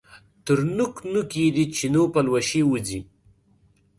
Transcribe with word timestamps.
تر 0.45 0.57
نوک، 0.77 0.95
نوک 1.11 1.29
یې 1.41 1.47
د 1.55 1.57
چینو 1.75 2.03
پلوشې 2.13 2.61
وځي 2.65 2.99